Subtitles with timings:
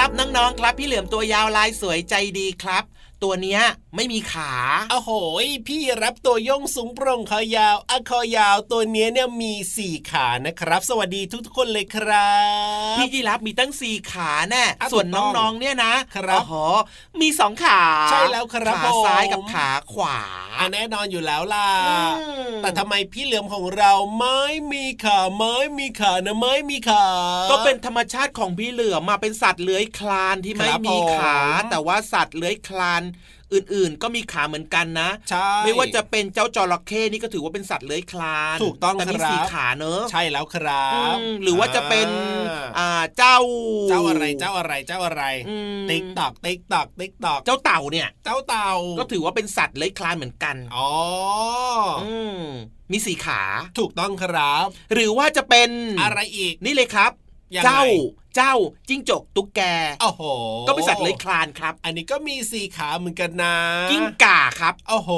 [0.00, 2.84] ครับน้องๆครับ พี่เหลือมตัวยาวลายสวยใจดีครับ
[3.22, 3.60] ตัวเนี้ย
[3.98, 4.52] ไม่มีขา
[4.90, 5.10] โอ้โห
[5.66, 12.32] พี่รับตัวย่องสูงโปร่งคอยาวอะคอยาวตัวเนี้ยเนี่ยมีสี่ขานะครับ สวัสดีทุกๆคนเลยครั
[12.92, 15.06] บพี่ยีรับมีตั้งสี่ขาแน่ส่วน
[15.38, 16.66] น้องๆเนี่ยนะครับอ๋อ
[17.20, 20.18] มีสองขาใช่แล้วครับขาซ้ายกับขาขวา
[20.72, 21.68] แน่นอนอยู่แล้วล่ะ
[22.62, 24.42] แต่ทำไมพี่เหลือมของเราไม่
[24.72, 27.06] มีขาไม่มีขานะไม่มีขา
[27.50, 31.38] ก็เป็นธรรมชาติของพี่เหลือมมาเป็นสัตว์เลื้อยคลานที่ไม่มีขา
[31.70, 33.02] แต่ว่าสัตว์เลื้อยคลาน
[33.52, 42.08] อื่นๆ ก็มีขาเหมือนกันนะใช่ไม่ว่าจะเป็นเจ้าจระเข้นี่ก็ถือว่าเป็นสัตว์เลื้อยคลานถูกต้องแต่มีสี่ขาเนอะใช่แล้วครับหรือว่าจะเป็น
[42.78, 42.88] อ่า
[43.18, 43.38] เจ้า
[43.90, 45.22] เจ้าอะไรเจ้าอะไรเจ้าอะไร
[45.90, 50.90] ติ๊กตอกติ๊กตอกติ๊กตอกเจ้าเต่าเนี่ย เจ้าเต่าก็ถือว่าเป็นสัตว์เลื้อยคลานเหมือนกันอ๋อ
[52.92, 53.42] มีสีขา
[53.78, 55.68] ถูกต้องครับ หรือว่าจะเป็น
[56.02, 57.12] อะไรอีกนี่เลยครับ
[57.64, 57.82] เจ้า
[58.36, 58.54] เจ้า
[58.88, 59.60] จิ้งจกตุ๊กแก
[60.00, 60.22] โอ้โห
[60.68, 63.56] ก็เป็นสัตว์เลื้อยคลานครับ อันนี้ก็มีสี่ขาเหมือนกันนะ
[63.90, 65.10] กิ้งก่าครับโอ้โห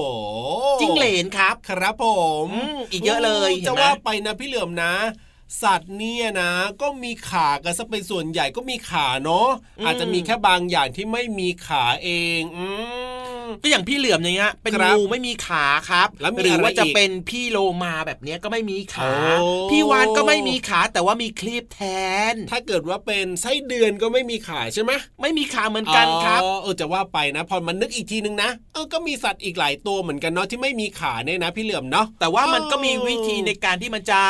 [0.81, 2.07] จิ้งเหลนครับ ครับผ
[2.47, 2.49] ม
[2.91, 4.95] อีกเยอะเลยจะว่าไปนะพี่เหลือมนะ
[5.63, 9.49] สัตว์เนี่ยนะก็มีขากันซะเป็นส่วนใหญ่ก็มีขาเนาะ
[9.87, 12.65] อาจจะมีแค่บางอย่างที่ไม่มีขาเอง อื
[13.63, 16.09] ก็อย่างพี่เหลือมอย่างเงี้ยเป็นงูไม่มีขาครับ
[16.43, 19.11] หรือว่าจะเป็นพี่โลมาแบบเนี้ยก็ไม่มีขา
[19.71, 21.81] พี่วานก็ไม่มีขาแต่ว่ามีคลีปแท
[22.33, 24.93] น ถ้าเกิดว่าเป็นไส้เดือนก็ไม่มีขาใช่ไหม
[25.23, 34.21] ไม่มีขาเหมือนกันครับเออจะว่าไปนะ พอมันนึกอีกทีนึงนะเออก็มีสัตว์อีกหลายตัวเหมือนกันเนาะที่ไม่มีขาเนี่ยนะพี่เหลือมเนาะแต่ว่ามันก็มีวิธีในการที่มันจะ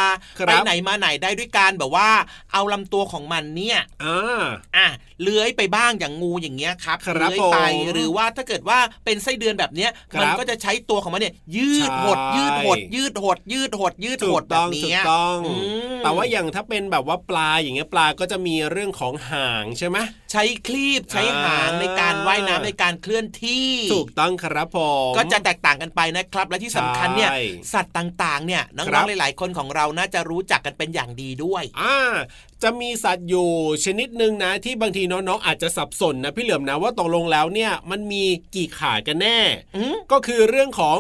[0.47, 2.09] ไปไหนมาไหนได้ด้วยการแบบว่า
[2.53, 4.43] เอาลำตัวของมันเนี่ยอ่า
[4.77, 4.89] อะ
[5.23, 7.59] เลื้อยไปบ้างอย่างงูอย่างเงี้ยครับเลื้อยไป
[7.93, 15.55] หรือว่าถ้าเกิดว่าไปเป็นไส้เดือนแบบเนี้ยครับมันก็จะใช้ตัวของมันเนี่ยยืดหดใช่ยืดหด ยืดหด ยืดหด ยืดถูหกดแบต้บองถูนี้กต้องอื
[15.97, 19.99] มแต่ว่าอย่างถ้าเป็นแบบว่าปลาอย่างเงี้ยปลาก็จะมีเรื่องของหางใช่ไหม
[20.33, 24.79] ใช้คลีบใช้หางในการว่ายน้ำในการเคลื่อนที่ ถูกต้องครับผ
[25.11, 27.41] มก็จะแตกต่างกันไปนะครับ และที่สำคัญเนี่ยใช่
[27.73, 31.97] สัตว์ต่างๆ เนี่ยน้ครัองบๆหลาย ๆ คนของเราน่าจะรู้จักกันเป็นอย่างดีด้วยอ่า
[32.63, 33.49] จะมีสัตว์อยู่
[33.85, 38.25] ชนิดหนึ่งนะที่บางทีน้องๆอาจจะสับสนนะพี่เหลือมนะว่าตกลงแล้วเนี่ยมันมี
[38.55, 39.39] กี่ขากันแน่
[39.77, 40.97] อืมก็คือเรื่องของ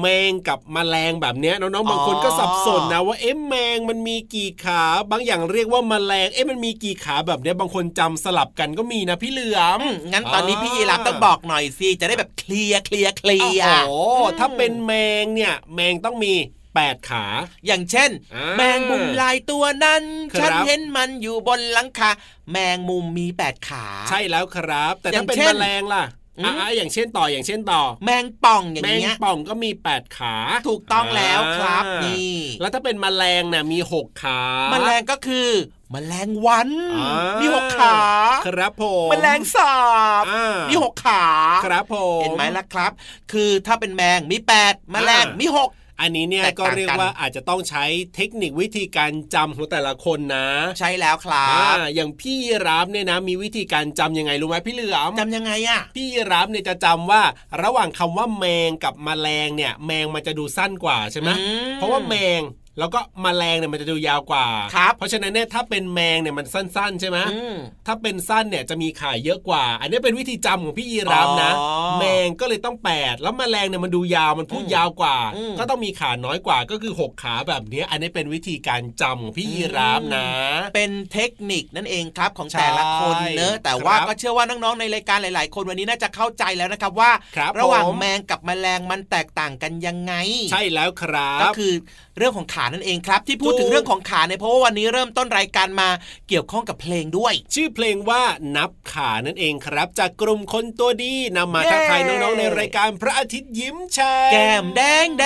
[0.00, 16.34] แมงกับแมลงแบบเนี้ยน้องๆบางคนก็สับสนนะว่าเอ๊ะแมงมันมีกี่ขา บางอย่างเรียกว่าแมลงเอ๊ะมันมีกี่ขาแบบเนี้ยบางคนจำสลับกันก็มีนะพี่เหลือมอืมงั้นตอนนี้พี่ยีรับต้องบอกหน่อยสิจะได้แบบเคลียร์เคลียร์เคลียร์โอ้โหถ้าเป็นแมงเนี่ยแมงต้องมี
[16.74, 17.24] แปดขา
[17.66, 22.10] อย่างเช่นอ่าแมงมุมลายตัวนั้นครับฉันเห็นมันอยู่บนหลังคา
[22.50, 26.04] แมงมุมมีแปดขา ใช่แล้วครับ แต่อย่าถ้างเป็นเช่แมนลงล่ะ
[26.38, 30.36] อืมอ่าอย่างเช่นต่ออย่างเช่นต่อ แมงป่องอย่างแมงเงี้ยป่องก็มีแปดขา
[30.68, 34.40] ถูกต้องแล้วครับอ่านี่แล้วถ้าเป็นแมลงน่ะมีหกขา
[34.70, 35.48] แมลงก็คือ
[35.90, 37.98] แมลงวันอ่ามีหกขา
[38.46, 39.76] ครับผมแมลงสา
[40.22, 41.24] บอ่ามีหกขา
[41.64, 42.92] ครับผมเห็นไหมล่ะครับ
[43.32, 45.70] คือถ้าเป็นแมงมีแปดแมลงอ่ามีมีหก
[46.00, 50.48] อันนี้เนี่ยแตกก็ต่างกันเรียกว่าอาจจะต้องใช้เทคนิควิธีการจำของแต่ละคนนะ
[50.78, 57.22] ใช่แล้วครัอ่าบอย่างพี่รับเนี่ยนะมีวิธีการจำยังไงรู้ไหมพี่เหลือมจำยังไงอะพี่รับเนี่ยจะจำว่า
[57.62, 62.42] ระหว่างคำว่าแมงกับแมลงเนี่ย แมงมันจะดูสั้นกว่าใช่ไหมอืมเพราะว่าแมง
[62.78, 67.56] แล้วก็แมลงเนี่ยมันจะดูยาวกว่าครับเพราะฉะนั้นเนี่ยถ้าเป็นแมงเนี่ยมันสั้นๆ ใช่ไหมอืม
[67.86, 71.68] ถ้าเป็นสั้นเนี่ยจะมีขาเยอะกว่า อันนี้เป็นวิธีจำของพี่ยีรามนะอ๋อ
[71.98, 80.26] แมงก็เลยต้องแปดแล้วแมลงเนี่ยมันดูยาวมันพูดอืมยาวกว่าอืมก็ต้องมีขาน้อยกว่าก็คือหกขาแบบเนี้ยอันนี้เป็นวิธีการจำของพี่ยีรามนะ
[80.74, 90.14] เป็นเทคนิคนั่นเองครับของใช่แต่ละคนเนอะแต่ว่าครับก็เชื่อว่าน้องๆในรายการหลาย ๆ คนวันนี้น่าจะเข้าใจแล้วนะครับว่าครับระหว่างผมแมงกับแมลงมันแตกต่างกันยังไง
[90.52, 91.72] ใช่แล้วครับ ก็คือ
[92.16, 95.88] เรื่องของขานั่นเองครับ ที่พูดถูกถึงเรื่องของขาเนี่ยเพราะว่าวันนี้เริ่มต้นรายการมา
[96.28, 98.22] เกี่ยวข้องกับเพลงด้วย ชื่อเพลงว่า
[98.56, 105.24] นับขานั่นเองครับ จากกลุ่มคนตัวดีนำมาเย้ทักทายน้องๆในรายการพระอาทิตย์ยิ้มแฉ่งแก้มแดงแด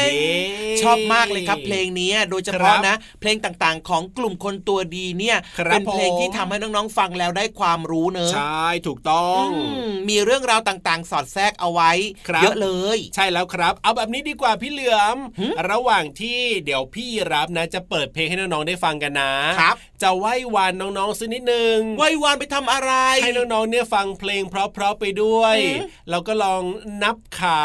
[0.00, 0.36] งเย้
[0.80, 11.90] ชอบมากเลยครับ เพลงนี้โดยเฉครัพาะบนะ เพลงต่างๆ ของกลุ่มคนตัวดีเนี่ยครับเป็นเพลงผมที่ทำให้น้องๆฟังแล้วได้ความรู้เนอะใช่ถูกต้องอืมมีเรื่องราวต่างๆ สอดแทรกเอาไว้
[12.28, 19.30] ครับเยอะเลย ใช่แล้วครับ เอาแบบนี้ดีกว่าพี่เหลือมหึระหว่างที่เดี๋ยวพี่รับนะจะเปิดเพลงให้น้องๆได้ฟังกันนะ
[19.60, 26.62] ครับจะไหว้วานน้องๆสักนิดนึงไหว้วานไปทำอะไร ให้น้องๆเนี่ยฟังเพลงเพราะๆไปด้วยหือเราก็ลอง
[27.02, 27.60] นับขา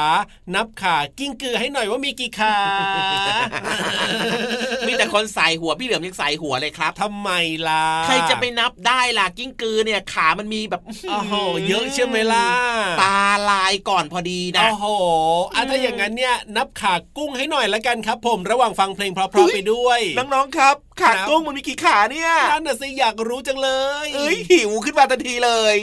[0.56, 2.58] นับขากิ้งกือให้หน่อยว่ามีกี่ขา
[4.88, 7.30] มีแต่คนใส่หัวพี่เหลือมยังใส่หัวเลยครับทำไม
[7.68, 11.34] ล่ะใครจะไปนับได้ล่ะกิ้งกือเนี่ยขามันมีแบบโอ้โห
[11.68, 12.48] เยอะใช่ไหมล่ะ
[13.02, 13.20] ตา
[13.50, 14.86] ลายก่อนพอดีนะโอ้โห
[15.54, 23.70] อะถ้าอย่างนั้นเนี่ยนับขากุ้งให้หน่อยละกันครับ ผมระหว่างฟังเพลงเพราะๆไปด้วย น้องๆครับขาครับกุ้งมันมีกี่ขาเนี่ยนั่นน่ะสิอยากรู้จังเล
[24.04, 25.76] ย เอ้ยหิวขึ้นมาทันทีเลย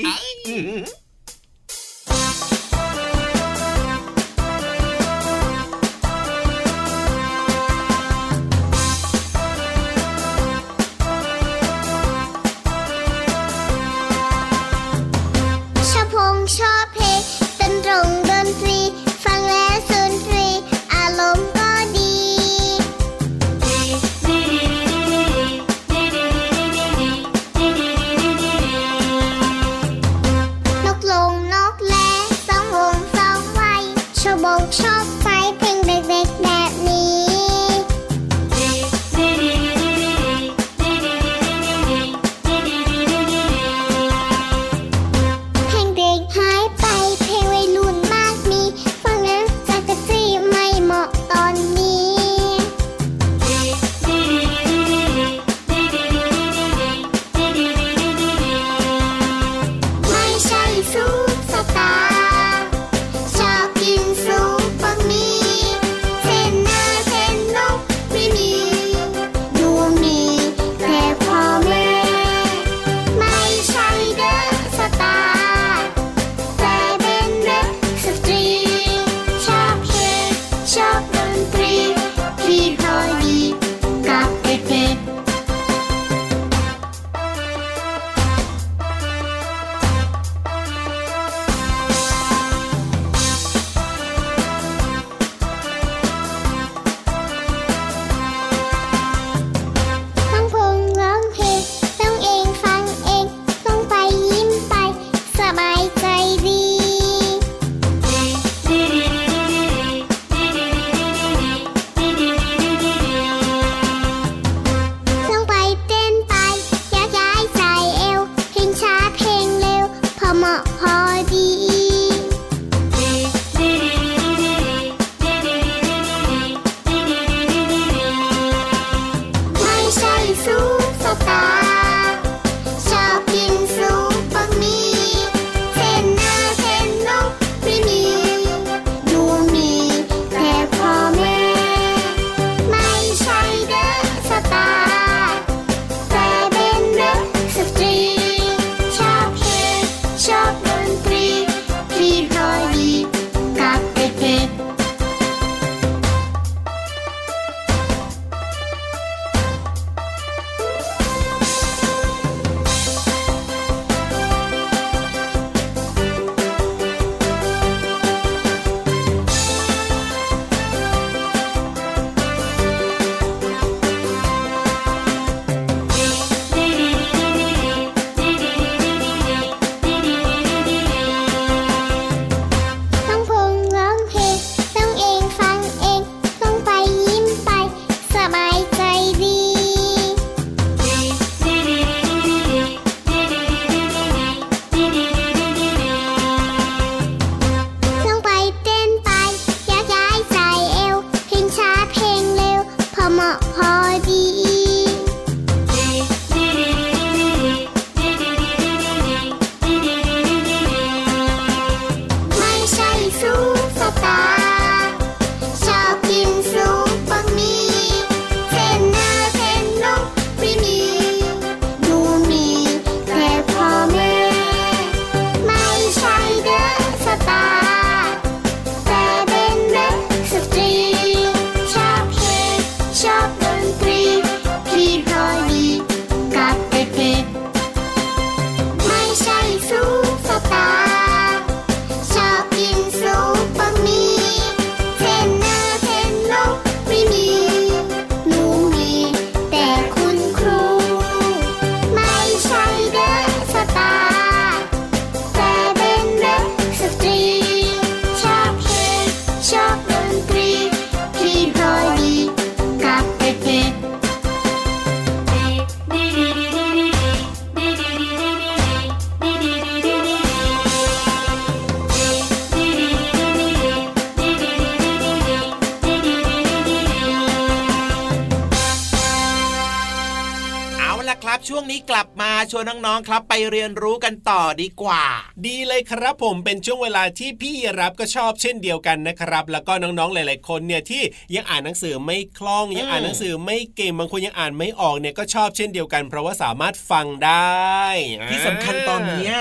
[282.50, 285.04] ชวนน้องๆครับ ไปเรียนรู้กันต่อดีกว่า
[285.46, 291.02] ดีเลยครับผมเป็นช่วงเวลาที่พี่รับก็ชอบเช่นเดียวกันนะครับ แล้วก็น้องๆหลาย ๆ คนเนี่ยที่
[291.34, 297.86] ยังอ่านหนังสือไม่คล่องยังอ่านหนังสือไม่เก่งบางคนยังอ่านไม่ออกเนี่ยก็ชอบเช่นเดียวกัน เพราะว่าสามารถฟังได้
[298.30, 299.36] ที่สำคัญตอนเนี้ย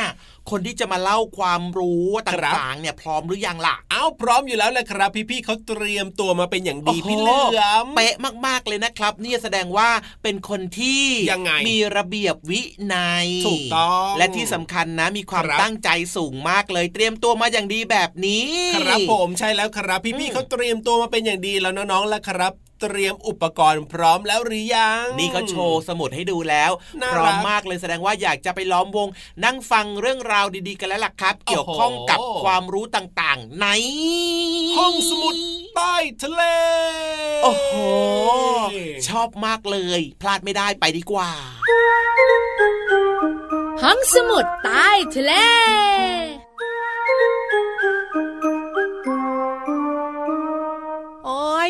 [0.51, 9.89] คนที่จะมาเล่าความรู้ต่างๆเนี่ยพร้อมหรือยังล่ะเอ้าพร้อมอยู่แล้วแหละครับ พี่ๆเขาเตรียมตัวมาเป็นอย่างดีพี่เหลือมเป๊ะมากๆเลยนะครับ นี่แสดงว่า
[10.24, 12.62] เป็นคนที่ยังไงมีระเบียบวิ
[12.94, 26.72] นัยถูกต้องและที่สำคัญนะมีความตั้งใจสูงมากเลยเตรียมตัวมาอย่างดีแบบนี้ ครับผมใช่แล้วครับ พี่ๆเขาเตรียมตัวมาเป็นอย่างดีแล้วน้องๆแล้วครับ เตรียมอุปกรณ์พร้อมแล้วหรือยัง นี่เขาโชว์สมุดให้ดูแล้ว
[27.14, 29.08] พร้อมมากเลยแสดงว่าอยากจะไปล้อมวง
[29.46, 33.68] นั่งฟังเรื่องราวดีๆกันแล้วล่ะครับ เกี่ยวข้องกับความรู้ต่างๆ ใน
[34.78, 35.36] ห้องสมุด
[35.76, 36.44] ใต้ทะเล
[37.44, 37.74] โอ้โห
[39.08, 41.32] ชอบมากเลย พลาดไม่ได้ไปดีกว่า
[43.84, 45.34] ห้องสมุดใต้ทะเล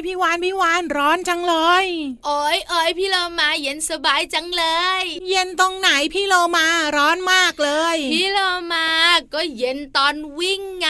[0.06, 1.86] พี่วานพี่วานร้อนจังเลย
[2.25, 4.66] โอ้ยโอ้ยพี่เรามาเย็นสบายจังเล
[5.01, 8.88] ย เย็นตรงไหนพี่โลมาร้อนมากเลย พี่เรามา
[9.34, 10.88] ก็เย็นตอนวิ่งไง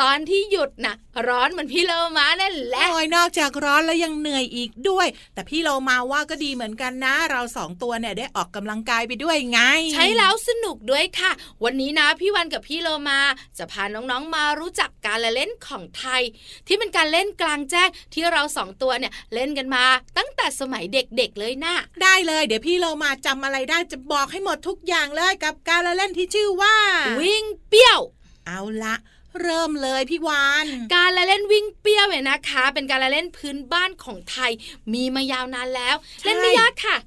[0.00, 0.94] ตอนที่หยุดนะ่ะ
[1.28, 9.60] ร้อนเหมือนพี่เรามานั่นแหละโอ้ยนอกจากร้อนแล้วยังเหนื่อยอีกด้วย แต่พี่เรามาว่าก็ดีเหมือนกันนะ เราสองตัวเนี่ยได้ออกกำลังกายไปด้วยไง
[9.94, 11.32] ใช้แล้วสนุกด้วยค่ะ
[11.64, 13.20] วันนี้นะพี่วันกับพี่โลมา
[13.58, 16.22] จะพาน้องๆมารู้จักการละเล่นของไทย
[16.66, 19.84] ที่เป็นการเล่นกลางแจ้งที่เราสองตัวเนี่ยเล่นกันมา
[20.18, 26.76] ตั้งแต่สมัยเด็กๆเลยนะได้เลย เดี๋ยวพี่เรามาจำอะไรได้จะบอกให้หมดทุกอย่างเลยกับการละเล่นที่ชื่อว่า
[27.20, 28.00] วิ่งเปี้ยว
[28.46, 28.94] เอาละ
[29.40, 34.52] เริ่มเลยพี่วาน การละเล่นวิ่งเปี้ยวเนี่ยนะคะ เป็นการละเล่นพื้นบ้านของไทย
[34.92, 36.98] มีมายาวนานแล้ว เล่นไม่ยากค่ะ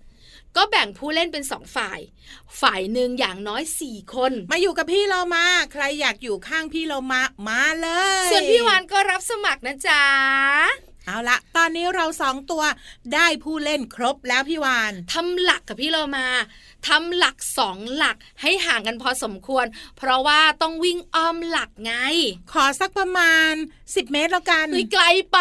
[0.56, 2.00] ก็แบ่งผู้เล่นเป็นสองฝ่าย
[2.62, 7.90] ฝ่ายหนึ่งอย่างน้อยสี่คน มาอยู่กับพี่เรามา ใครอยากอยู่ข้างพี่เรามา มาเล
[8.26, 10.04] ย ส่วนพี่วานก็รับสมัครนะจ๊ะ
[11.08, 12.64] เอาละตอนนี้เราสองตัว
[13.14, 16.28] ได้ผู้เล่นครบแล้วพี่วานทำหลักกับพี่เรามา
[16.88, 19.66] ทำหลักสองหลักให้ห่างกันพอสมควร
[19.98, 21.94] เพราะว่าต้องวิ่งอ้อมหลักไง
[22.52, 25.40] ขอสักประมาณ 10 เมตรแล้วกันไกลไป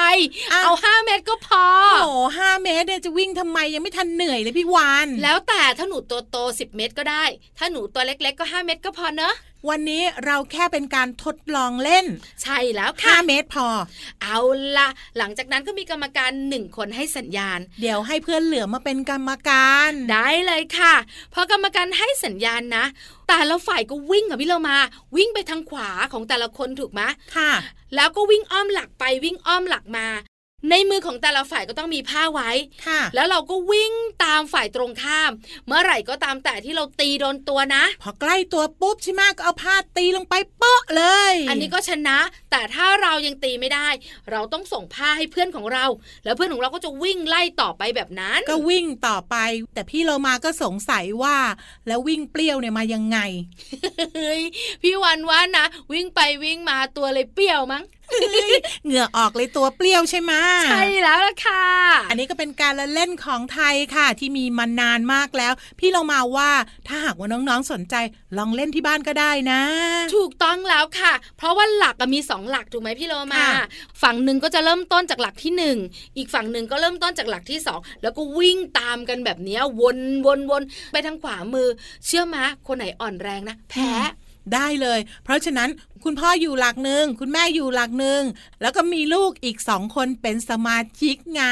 [0.51, 1.65] เอาห้าเมตรก็พอ
[2.03, 7.25] โอ้ห้าเมตรเนี่ยจะวิ่งทำไมยังไม่ทันเหนื่อยเลยพี่วานแล้วแต่ถ้าหนูตัวโตสิบเมตรก็ได้
[7.59, 9.35] ถ้าหนูตัวเล็ก ๆ ก็ 5 เมตรก็พอเนอะ
[9.69, 12.07] วันนี้เราแค่เป็นการทดลองเล่น
[12.43, 13.69] ใช่แล้วค่ะ5เมตรพอ
[14.23, 14.39] เอา
[14.77, 20.95] ละหลังจากนั้นก็มีกรรมการหนึ่งคนให้สัญญาณ เดี๋ยวให้เพื่อนเหลือมาเป็นกรรมการ ได้เลยค่ะ
[21.35, 22.85] พอกรรมการให้สัญญาณนะ
[23.29, 24.79] แต่ละฝ่ายก็วิ่งกับพี่เรามา
[25.17, 27.01] วิ่งไปทางขวาของแต่ละคนถูกไหม
[27.37, 27.53] ค่ะ
[27.95, 30.07] แล้วก็วิ่งอ้อมหลักไปวิ่งอ้อมหลักมา
[30.71, 32.51] ในมือของแต่ละฝ่ายก็ต้องมีผ้าไว้
[32.87, 33.93] ค่ะ แล้วเราก็วิ่ง
[34.25, 35.31] ตามฝ่ายตรงข้าม
[35.67, 42.19] เมื่อไหร่ก็ตามแต่ที่เราตีโดนตัวนะ พอใกล้ตัวปุ๊บใช่ไหมก็เอาผ้าตีลงไปเปาะเลย อันนี้ก็ชนะ
[42.51, 43.89] แต่ถ้าเรายังตีไม่ได้
[44.31, 45.85] เราต้องส่งผ้าให้เพื่อนของเรา
[46.25, 49.37] แล้วเพื่อนของเราก็จะวิ่งไล่ต่อไปแบบนั้น ก็วิ่งต่อไป
[49.75, 51.37] แต่พี่เรามาก็สงสัยว่า
[51.87, 53.19] แล้ววิ่งเปรี้ยวเนี่ยมายังไง
[54.83, 57.85] พี่วันว่านะ วิ่งไปวิ่งมาตัวเลยเปรี้ยวมั้ง
[58.85, 60.33] เหงื่อออกเลยตัวเปรี้ยวใช่ไหม
[60.67, 61.65] ใช่แล้วล่ะค่ะ
[62.11, 66.51] อันนี้ก็เป็นการละเล่นของไทยค่ะ ที่มีมานานมากแล้ว พี่เรามาว่า
[66.89, 67.95] ถ้าหากว่าน้องๆสนใจ
[68.39, 69.61] ลองเล่นที่บ้านก็ได้นะ
[70.17, 73.45] ถูกต้องแล้วค่ะ เพราะว่าหลักมีสองหลักถูกไหมพี่โลมา
[74.03, 75.77] ฝั่งหนึ่งก็จะเริ่มต้นจากหลักที่หนึ่ง
[76.17, 81.69] อีกฝั่งหนึ่งก็เริ่มต้นจากหลักที่สองแล้วก็วิ่งตามกันแบบนี้วนวนวนไปทางขวามือ
[82.07, 83.93] เชื่อมะคนไหนอ่อนแรงนะ แพ้
[84.55, 85.69] ได้เลย เพราะฉะนั้น
[86.05, 88.23] คุณพ่ออยู่หลักหนึ่งคุณแม่อยู่หลักหนึ่ง
[88.63, 91.45] แล้วก็มีลูกอีกสองคนเป็นสมาชิกไง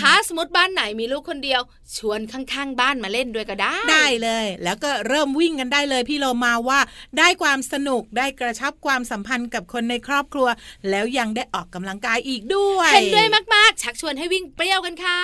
[0.00, 1.60] ถ้าสมมติบ้านไหนมีลูกคนเดียว
[1.96, 6.80] ชวนข้างๆ บ้านมาเล่นด้วยก็ได้ ได้เลย แล้วก็เริ่มวิ่งกันได้เลยพี่โลมาว่า
[7.18, 10.48] ได้ความสนุกได้กระชับความสัมพันธ์กับคนในครอบครัว
[10.90, 15.20] แล้วยังได้ออกกำลังกายอีกด้วยเห็นด้วยมากๆ ชักชวนให้วิ่งเปรี้ยวกันค่ะ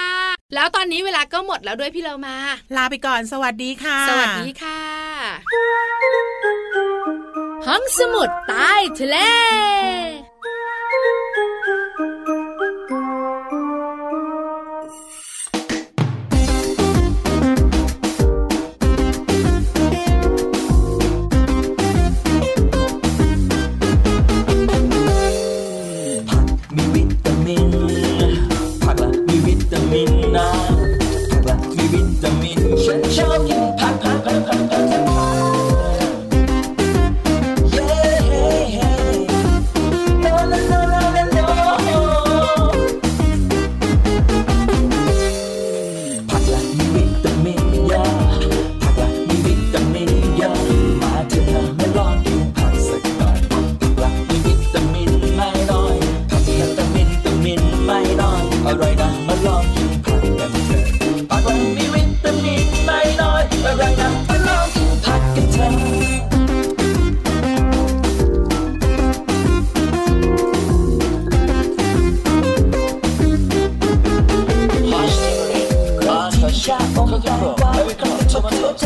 [0.54, 2.37] แล้วตอนนี้เวลาก็หมดแล้วด้วยพี่โลมา
[2.76, 4.80] ลาไปก่อนสวัสดีค่ะ สวัสดีค่ะ
[7.67, 9.17] ห้องสมุดใต้ทะเล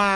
[0.00, 0.14] มา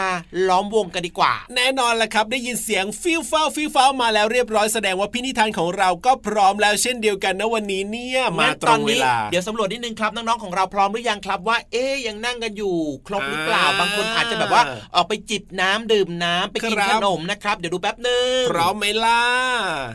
[0.49, 12.77] ล้อมวงกันดีกว่า แน่นอนแหละครับได้ยินเสียงฟิลฟ้าฟิลฟ้ามาแล้วเรียบร้อยแสดงว่าพี่นิทานของเราก็พร้อมแล้วเช่นเดียวกันนะวันนี้เนี่ยมาตรงเวลาเดี๋ยวสำรวจนิดนึงครับน้องๆของเราพร้อมหรือยังครับว่าเอ๊ยังนั่งกันอยู่
[13.07, 14.63] ครบหรือเปล่าบางคนอาจจะแบบว่า
[14.95, 19.23] ออกไปจิบน้ำดื่มน้ำไปกินขนมนะครับเดี๋ยวดูแป๊บนึงพร้อมไหมล่ะ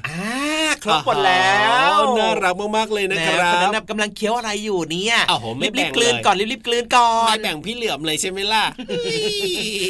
[0.09, 0.33] อ่า
[0.83, 1.57] ครบหมดแล้
[1.91, 5.15] วน่ารักมากๆเลยนะครับนับกำลังเคี้ยวอะไรอยู่เนี่ย
[5.77, 8.63] รีบๆกลืนก่อนรีบๆกลืนก่อนไม่แบ่งพี่เหลือมเลยใช่ไหมล่ะ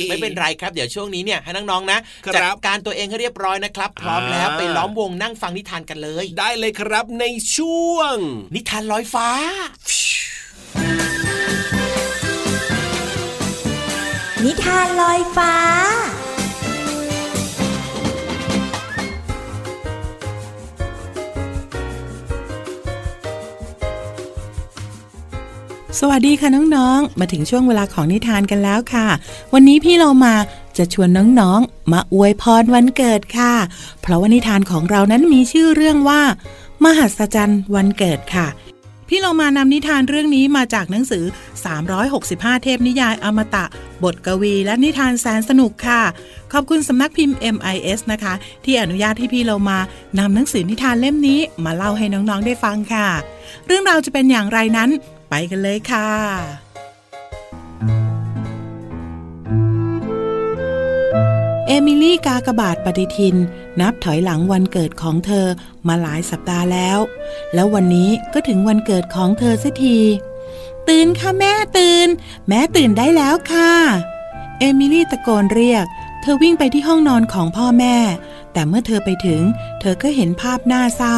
[0.09, 1.99] ไม่เป็นไรครับ เดี๋ยวช่วงนี้เนี่ยให้น้องๆนะ
[2.35, 7.25] จัดการตัวเองให้เรียบร้อยนะครับ พร้อมแล้วไปล้อมวงนั่งฟังนิทานกันเลย ได้เลยครับใน
[7.57, 8.15] ช่วง
[8.55, 9.27] นิทานลอยฟ้า
[14.45, 15.53] นิทานลอยฟ้า
[25.99, 29.07] สวัสดีค่ะน้องๆ มาถึงช่วงเวลาของนิทานกันแล้วค่ะ
[29.53, 30.33] วันนี้พี่เรามา
[30.77, 33.53] จะชวนน้องๆ มาอวยพรวันเกิดค่ะ
[34.01, 36.21] เพราะว่านิทานของเรานั้นมีชื่อเรื่องว่า
[36.83, 38.47] มหัศจรรย์วันเกิดค่ะ
[39.07, 41.23] พี่เรามานำนิทานเรื่องนี้มาจากหนังสือ
[41.93, 43.65] 365 เทพนิยายอมตะ
[44.03, 46.01] บทกวีและนิทานแสนสนุกค่ะ
[46.53, 48.33] ขอบคุณสำนักพิมพ์ MIS นะคะ
[48.65, 49.79] ที่อนุญาตให้พี่เรามา
[50.19, 53.07] นำหนังสือนิทานเล่มนี้มาเล่าให้น้องๆได้ฟังค่ะ
[53.67, 54.89] เรื่องราวจะเป็นอย่างไรนั้น
[55.35, 56.09] ไปกันเลยค่ะ
[61.67, 63.35] เอมิลี่กากบาทปฏิทิน
[63.79, 65.47] นับถอยหลังวันเกิดของเธอ
[65.87, 66.99] มาหลายสัปดาห์แล้ว
[67.53, 69.97] แล้ววันนี้ก็ถึงวันเกิดของเธอสักที
[70.87, 72.07] ตื่นค่ะแม่ตื่น
[72.47, 73.73] แม่ตื่นได้แล้วค่ะ
[74.59, 75.85] เอมิลี่ตะโกนเรียก
[76.21, 77.97] เธอวิ่งไปที่ห้องนอนของพ่อแม่
[78.53, 79.41] แต่เมื่อเธอไปถึง
[79.79, 81.17] เธอก็เห็นภาพหน่าเศร้า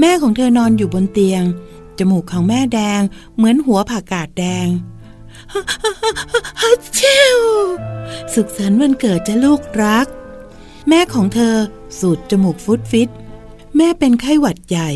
[0.00, 1.44] แม่ของเธอนอนอยู่บนเตียง
[1.98, 3.00] จมูกของแม่แดง
[3.36, 4.66] เหมือนหัวผักกาดแดง
[6.62, 7.00] ฮัเช
[7.38, 7.40] ว
[8.34, 10.06] สุขสันต์วันเกิดจะลูกรัก
[10.88, 11.56] แม่ของเธอ
[11.98, 13.08] สูดจมูกฟุตฟิต
[13.76, 14.90] แม่เป็นไข้หวัดใหญ่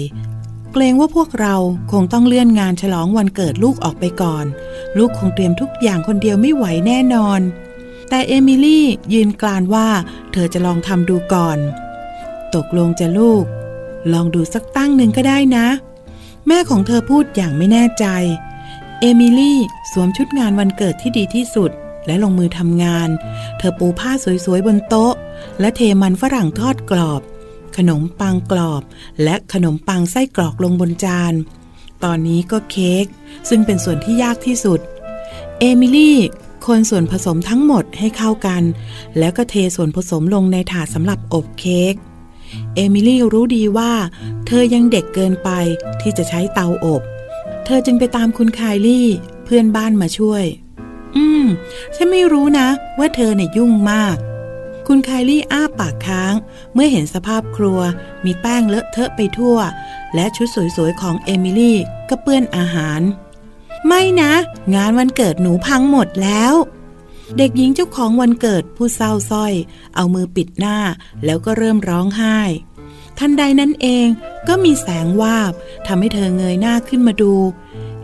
[0.72, 1.54] เกรงว่าพวกเรา
[1.92, 4.44] คงต้องเลื่อนงานฉลองวันเกิดลูกออกไปก่อน
[4.98, 7.40] ลูกคงเตรียมทุกอย่างคนเดียวไม่ไหวแน่นอน
[8.08, 9.88] แต่เอมิลี่ยืนกลานว่า
[10.32, 11.58] เธอจะลองทำดูก่อน
[12.54, 13.44] ตกลงจะลูก
[14.12, 15.66] ลองดูสักตั้งหนึ่งก็ได้นะ
[16.46, 18.06] แม่ของเธอพูดอย่างไม่แน่ใจ
[19.00, 19.58] เอมิลี่
[19.92, 21.70] สวมชุดงานวันเกิดที่ดีที่สุด
[22.06, 23.08] และลงมือทำงาน
[23.58, 24.10] เธอปูผ้า
[24.44, 25.14] สวยๆบนโต๊ะ
[25.60, 27.22] และเทมันฝรั่งทอดกรอบ
[27.76, 28.82] ขนมปังกรอบ
[29.22, 31.32] และขนมปังไส้กรอกลงบนจาน
[32.04, 33.06] ตอนนี้ก็เค้ก
[33.48, 34.80] ซึ่งเป็นส่วนที่ยากที่สุด
[35.58, 36.18] เอมิลี่
[36.66, 38.62] คนส่วนผสมทั้งหมดให้เข้ากัน
[39.18, 41.94] แล้วก็เทส่วนผสมลงในถาดสำหรับอบเค้ก
[42.74, 43.92] เอมิลี่รู้ดีว่า
[44.46, 45.50] เธอยังเด็กเกินไป
[46.00, 47.02] ที่จะใช้เตาอบ
[47.64, 49.06] เธอจึงไปตามคุณคายลี่
[49.44, 50.44] เพื่อนบ้านมาช่วย
[51.16, 51.46] อืม
[51.94, 54.16] ฉันไม่รู้นะ ว่าเธอเนี่ยยุ่งมาก
[54.86, 56.34] คุณคายลี่อ้าปากค้าง
[56.74, 57.80] เมื่อเห็นสภาพครัว
[58.24, 59.58] มีแป้งเลอะเทอะไปทั่ว
[60.14, 63.00] และชุดสวยๆของเอมิลี่ก็เปื้อนอาหาร
[63.86, 64.32] ไม่นะ
[64.74, 66.54] งานวันเกิดหนูพังหมดแล้ว
[67.38, 69.52] เด็กหญิงเจ้าของวันเกิดผู้เศร้าส้อย
[69.96, 70.78] เอามือปิดหน้า
[71.24, 72.38] แล้วก็เริ่มร้องไห้
[73.18, 74.06] ทันใดนั้นเอง
[74.48, 75.52] ก็มีแสงวาบ
[75.86, 77.34] ทำให้เธอเงยหน้าขึ้นมาดู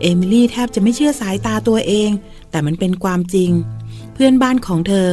[0.01, 2.11] เอมิลี่แทบจะไม่เชื่อสายตาตัวเอง
[2.49, 3.51] แต่มันเป็นความจริง
[4.13, 5.07] เพื่อนบ้านของเธอ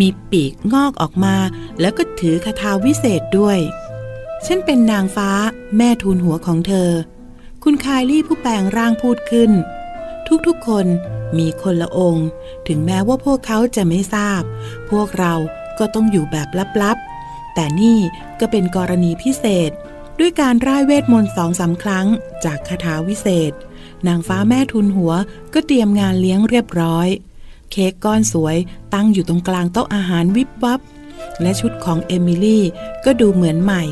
[0.00, 1.36] มีปีกงอกออกมา
[1.80, 3.58] แล้วก็ถือคาถาวิเศษด้วย
[4.46, 5.30] ฉันเป็นนางฟ้า
[5.76, 6.90] แม่ทูลหัวของเธอ
[7.62, 9.50] คุณคายลี่ผู้แปลงร่างพูดขึ้น
[10.46, 10.86] ทุกๆคน
[11.38, 12.28] มีคนละองค์
[12.68, 14.42] ถึงแม้ว่าพวกเขาจะไม่ทราบ
[14.90, 15.34] พวกเรา
[15.78, 16.48] ก็ต้องอยู่แบบ
[16.82, 17.98] ลับๆ แต่นี่
[18.40, 19.70] ก็เป็นกรณีพิเศษ
[20.18, 22.06] ด้วยการร่ายเวทมนต์สองสาครั้ง
[22.44, 23.52] จากคาถาวิเศษ
[24.06, 25.12] นางฟ้าแม่ทุนหัว
[25.54, 27.08] ก็เตรียมงานเลี้ยงเรียบร้อย
[27.70, 28.56] เค้กก้อนสวย
[28.94, 30.80] ตั้งอยู่ตรงกลางโต๊ะอาหารวิบวับ
[31.42, 32.64] และชุดของเอมิลี่
[33.04, 33.82] ก็ดูเหมือนใหม่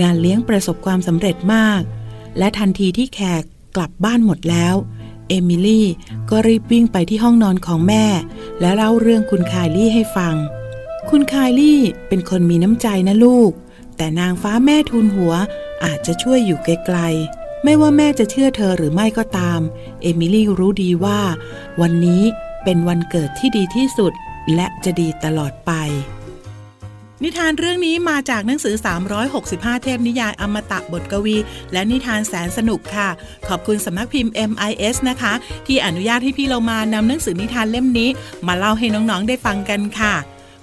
[0.00, 1.82] งานเลี้ยงประสบความสำเร็จมาก
[2.38, 3.42] และทันทีที่แขก
[3.76, 4.74] กลับบ้านหมดแล้ว
[5.28, 5.86] เอมิลี่
[6.30, 8.04] ก็รีบวิ่งไปที่ห้องนอนของแม่
[8.60, 10.34] และเล่าเรื่องคุณคายลี่ให้ฟัง
[11.10, 13.52] คุณคายลี่เป็นคนมีน้ำใจนะลูก
[13.96, 15.34] แต่นางฟ้าแม่ทุนหัว
[15.84, 19.60] อาจจะช่วยอยู่ไกลๆ ไม่ว่าแม่จะเชื่อเธอหรือไม่ก็ตาม
[20.02, 21.20] เอมิลี่รู้ดีว่า
[21.80, 22.22] วันนี้
[22.64, 24.12] เป็นวันเกิดที่ดีที่สุด
[24.54, 25.72] และจะดีตลอดไป
[27.24, 28.74] นิทานเรื่องนี้มาจากหนังสือ
[29.30, 31.36] 365 เทพนิยายอมตะบทกวี
[31.72, 33.08] และนิทานแสนสนุกค่ะ
[33.48, 35.32] ขอบคุณสำนักพิมพ์ MIS นะคะ
[35.66, 38.08] ที่อนุญาตให้พี่เรามานำหนังสือนิทานเล่มนี้
[38.46, 40.14] มาเล่าให้น้องๆได้ฟังกันค่ะ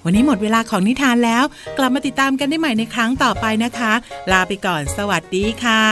[0.03, 1.43] วันนี้หมดเวลาของนิทานแล้ว
[1.77, 3.93] กลับมาติดตามกันได้ใหม่ในครั้งต่อไปนะคะ
[4.31, 5.83] ลาไปก่อน สวัสดีค่ะ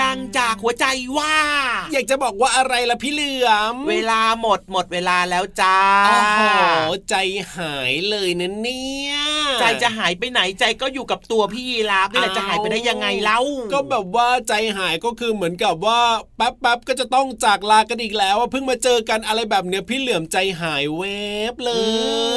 [0.00, 0.84] ดัง ๆ จากหัวใจ
[1.18, 1.36] ว่า
[2.02, 6.42] อยากจะบอกว่าอะไรล่ะพี่เหลือม เวลาหมดหมดเวลาแล้วจ้าโอ้โห
[7.08, 7.14] ใจ
[7.56, 9.14] หายเลยนะเนี่ย
[9.60, 13.40] ใจจะหายไปไหนใจก็อยู่กับตัวพี่ยีราฟนี่แหละจะหายไปได้ยังไงเล่า
[13.72, 16.00] ก็แบบว่าใจหายก็คือเหมือนกับว่า
[16.36, 21.02] แป๊บๆก็จะต้องจากลากันอีกแล้วเพิ่งมาเจอกันอะไรแบบเนี้ยพี่เหลือมใจหายเว
[21.52, 21.72] บเล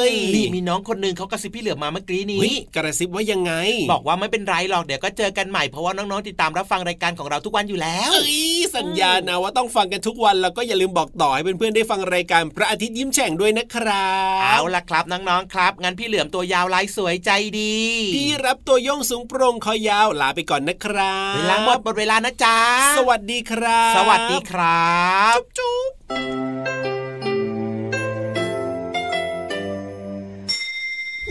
[0.08, 3.52] ยนี่มีน้องคนนึงเขากระซิบพี่เหลือมมาเมื่อกี้นี้กระซิบว่ายังไง
[3.92, 8.38] บอกว่าไม่เป็นไรหรอกเดี๋ยวก็เจอกันใหม่เพราะว่าน้องๆติดตามรับฟังรายการของเราทุกวันอยู่แล้วเอ้ย
[8.76, 17.76] สัญญานะว่าต้องฟังกันทุกวันแล้วก็อย่าลืมบอกต่อให้เพื่อนๆได้ฟังรายการพระอาทิตย์ยิ้มแฉ่งด้วยนะครับเอาล่ะครับน้องๆครับงั้นพี่เหลือมตัวยาวลายสวยใจดี
[18.14, 22.58] พี่รับตัวโยงสูงโปร่งคอยาวลาไปก่อนนะครับเวลาหมดหมดเวลานะจ๊ะ
[22.98, 25.92] สวัสดีครับ สวัสดีครับจุ๊บ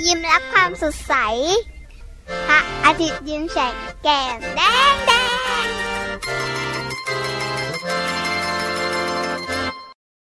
[0.05, 1.13] ยิ้มรับความสดใส
[2.47, 4.61] พระอาทิตย์ยิ้มแฉกแก้มแด
[4.93, 5.11] งแด
[5.53, 5.54] ง